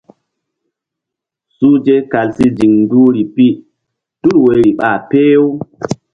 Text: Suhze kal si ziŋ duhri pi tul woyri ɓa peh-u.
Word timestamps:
Suhze 1.55 1.95
kal 2.11 2.27
si 2.35 2.45
ziŋ 2.57 2.73
duhri 2.89 3.23
pi 3.35 3.47
tul 4.21 4.35
woyri 4.43 4.71
ɓa 4.79 4.89
peh-u. 5.09 5.45